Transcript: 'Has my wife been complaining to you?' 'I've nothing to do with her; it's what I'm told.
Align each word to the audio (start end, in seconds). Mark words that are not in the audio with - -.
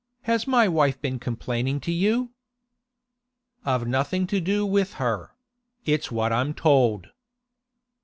'Has 0.23 0.47
my 0.47 0.67
wife 0.67 0.99
been 0.99 1.19
complaining 1.19 1.79
to 1.81 1.91
you?' 1.91 2.31
'I've 3.63 3.87
nothing 3.87 4.25
to 4.25 4.41
do 4.41 4.65
with 4.65 4.93
her; 4.93 5.35
it's 5.85 6.09
what 6.11 6.33
I'm 6.33 6.55
told. 6.55 7.09